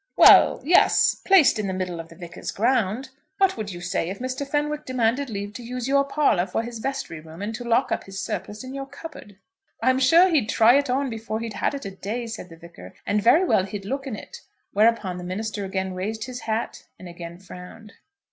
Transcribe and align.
"Well, 0.17 0.61
yes, 0.63 1.13
placed 1.13 1.59
in 1.59 1.67
the 1.67 1.75
middle 1.75 1.99
of 1.99 2.09
the 2.09 2.15
Vicar's 2.15 2.49
ground! 2.49 3.11
What 3.37 3.55
would 3.55 3.71
you 3.71 3.81
say 3.81 4.09
if 4.09 4.17
Mr. 4.17 4.47
Fenwick 4.47 4.83
demanded 4.83 5.29
leave 5.29 5.53
to 5.53 5.63
use 5.63 5.87
your 5.87 6.03
parlour 6.03 6.47
for 6.47 6.63
his 6.63 6.79
vestry 6.79 7.19
room, 7.19 7.43
and 7.43 7.53
to 7.53 7.63
lock 7.63 7.91
up 7.91 8.05
his 8.05 8.19
surplice 8.19 8.63
in 8.63 8.73
your 8.73 8.87
cupboard?" 8.87 9.37
"I'm 9.79 9.99
sure 9.99 10.27
he'd 10.27 10.49
try 10.49 10.75
it 10.79 10.89
on 10.89 11.11
before 11.11 11.39
he'd 11.39 11.53
had 11.53 11.75
it 11.75 11.85
a 11.85 11.91
day," 11.91 12.25
said 12.25 12.49
the 12.49 12.57
Vicar, 12.57 12.95
"and 13.05 13.21
very 13.21 13.45
well 13.45 13.63
he'd 13.65 13.85
look 13.85 14.07
in 14.07 14.15
it," 14.15 14.41
whereupon 14.73 15.19
the 15.19 15.23
minister 15.23 15.65
again 15.65 15.93
raised 15.93 16.23
his 16.23 16.39
hat, 16.39 16.87
and 16.97 17.07
again 17.07 17.37
frowned. 17.37 17.93